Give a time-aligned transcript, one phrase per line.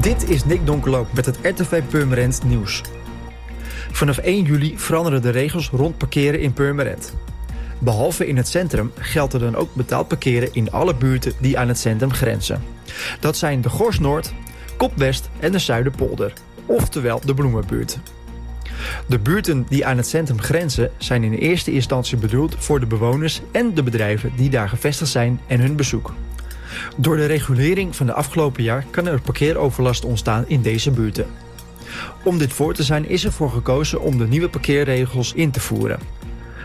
[0.00, 2.82] Dit is Nick Donkerloop met het RTV Purmerend nieuws.
[3.90, 7.14] Vanaf 1 juli veranderen de regels rond parkeren in Purmerend.
[7.78, 11.68] Behalve in het centrum geldt er dan ook betaald parkeren in alle buurten die aan
[11.68, 12.62] het centrum grenzen.
[13.20, 14.32] Dat zijn de Gors Noord,
[14.76, 16.32] Kop West en de Zuiderpolder,
[16.66, 17.98] oftewel de Bloemenbuurt.
[19.06, 23.40] De buurten die aan het centrum grenzen zijn in eerste instantie bedoeld voor de bewoners
[23.50, 26.12] en de bedrijven die daar gevestigd zijn en hun bezoek.
[26.96, 31.26] Door de regulering van de afgelopen jaar kan er parkeeroverlast ontstaan in deze buurten.
[32.24, 36.00] Om dit voor te zijn is ervoor gekozen om de nieuwe parkeerregels in te voeren.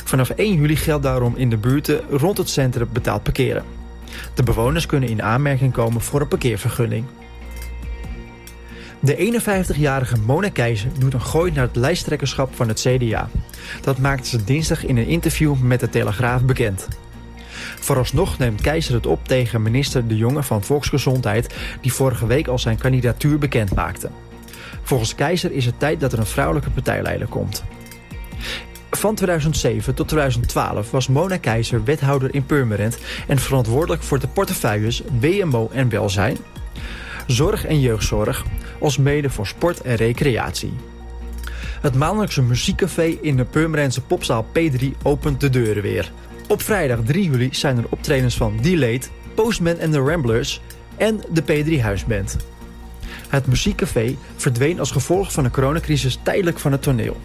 [0.03, 3.63] Vanaf 1 juli geldt daarom in de buurten rond het centrum betaald parkeren.
[4.33, 7.05] De bewoners kunnen in aanmerking komen voor een parkeervergunning.
[8.99, 9.41] De
[9.75, 13.29] 51-jarige Mona Keizer doet een gooi naar het lijsttrekkerschap van het CDA.
[13.81, 16.87] Dat maakte ze dinsdag in een interview met de Telegraaf bekend.
[17.79, 21.55] Vooralsnog neemt Keizer het op tegen minister De Jonge van Volksgezondheid...
[21.81, 24.09] die vorige week al zijn kandidatuur bekend maakte.
[24.81, 27.63] Volgens Keizer is het tijd dat er een vrouwelijke partijleider komt.
[28.91, 32.97] Van 2007 tot 2012 was Mona Keizer wethouder in Purmerend...
[33.27, 36.37] en verantwoordelijk voor de portefeuilles WMO en welzijn...
[37.27, 38.45] zorg en jeugdzorg,
[38.79, 40.73] als mede voor sport en recreatie.
[41.81, 46.11] Het maandelijkse muziekcafé in de Purmerendse popzaal P3 opent de deuren weer.
[46.47, 50.61] Op vrijdag 3 juli zijn er optredens van Delayed, Postman and the Ramblers
[50.97, 52.37] en de P3 Huisband.
[53.29, 57.17] Het muziekcafé verdween als gevolg van de coronacrisis tijdelijk van het toneel.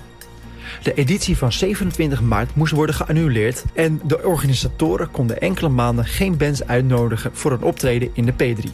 [0.83, 6.37] De editie van 27 maart moest worden geannuleerd en de organisatoren konden enkele maanden geen
[6.37, 8.71] bands uitnodigen voor een optreden in de P3.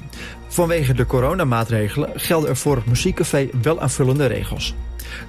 [0.48, 4.74] Vanwege de coronamaatregelen gelden er voor het muziekcafé wel aanvullende regels.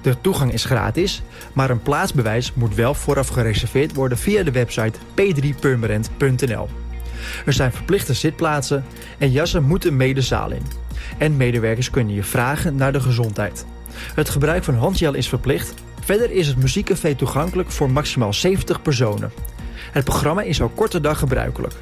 [0.02, 1.22] De toegang is gratis,
[1.52, 6.68] maar een plaatsbewijs moet wel vooraf gereserveerd worden via de website p3purmerend.nl.
[7.46, 8.84] Er zijn verplichte zitplaatsen
[9.18, 10.66] en jassen moeten mee de zaal in.
[11.18, 13.66] En medewerkers kunnen je vragen naar de gezondheid.
[14.14, 15.74] Het gebruik van handgel is verplicht.
[16.00, 19.32] Verder is het muziekcafé toegankelijk voor maximaal 70 personen.
[19.92, 21.74] Het programma is al korte dag gebruikelijk.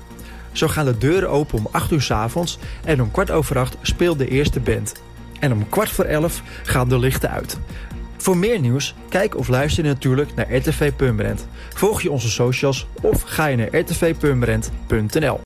[0.52, 3.76] Zo gaan de deuren open om 8 uur s avonds en om kwart over 8
[3.82, 4.94] speelt de eerste band.
[5.40, 7.58] En om kwart voor 11 gaan de lichten uit.
[8.16, 11.46] Voor meer nieuws, kijk of luister natuurlijk naar RTV Purmerend.
[11.74, 15.36] Volg je onze socials of ga je naar rtvpurmerend.nl.